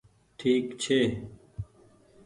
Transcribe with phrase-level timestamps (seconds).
[0.37, 0.99] ٺيڪ ڇي۔